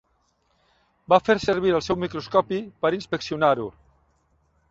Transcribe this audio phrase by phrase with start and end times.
[1.13, 3.71] Va fer servir el seu microscopi per inspeccionar-ho.